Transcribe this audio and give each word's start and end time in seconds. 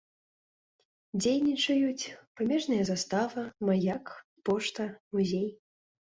Дзейнічаюць 1.21 2.13
памежная 2.39 2.79
застава, 2.89 3.43
маяк, 3.67 4.05
пошта, 4.49 4.87
музей. 5.19 5.45